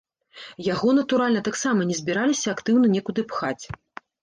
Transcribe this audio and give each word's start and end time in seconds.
Яго, 0.67 0.87
натуральна, 0.99 1.43
таксама 1.49 1.87
не 1.91 1.95
збіраліся 2.01 2.47
актыўна 2.57 2.93
некуды 2.97 3.29
пхаць. 3.35 3.63